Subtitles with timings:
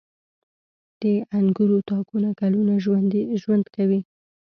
[1.01, 1.03] •د
[1.37, 2.73] انګورو تاکونه کلونه
[3.43, 4.01] ژوند کوي.